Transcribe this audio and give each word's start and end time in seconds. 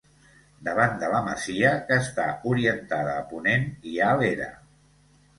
Davant 0.67 0.93
de 1.01 1.09
la 1.15 1.17
masia, 1.25 1.73
que 1.89 1.97
està 2.03 2.25
orientada 2.51 3.11
a 3.19 3.27
ponent, 3.33 3.67
hi 3.91 3.93
ha 3.99 4.09
l'era. 4.23 4.49